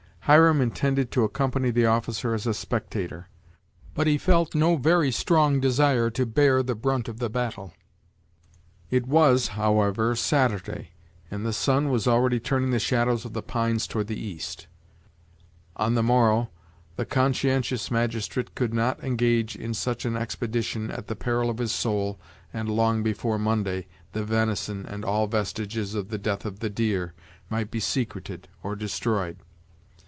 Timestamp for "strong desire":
5.11-6.11